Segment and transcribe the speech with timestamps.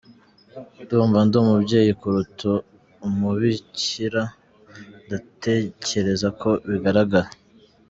[0.81, 2.49] Ndumva ndi umubyeyi kuruta
[3.07, 4.23] umubikira,
[5.05, 7.29] ndatekereza ko bigaragara.